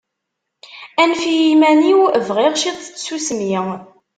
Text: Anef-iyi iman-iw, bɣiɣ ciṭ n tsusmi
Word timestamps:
Anef-iyi 1.01 1.45
iman-iw, 1.53 2.01
bɣiɣ 2.27 2.53
ciṭ 2.61 2.79
n 2.83 2.87
tsusmi 2.93 3.51